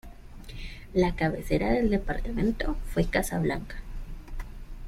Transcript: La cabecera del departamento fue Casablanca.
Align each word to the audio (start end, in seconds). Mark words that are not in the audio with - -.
La 0.95 1.13
cabecera 1.15 1.69
del 1.71 1.91
departamento 1.91 2.75
fue 2.91 3.05
Casablanca. 3.05 3.83